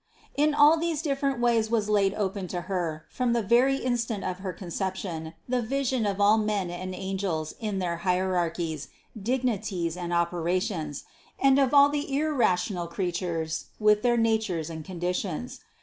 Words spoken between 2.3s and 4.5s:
to Her from the very instant of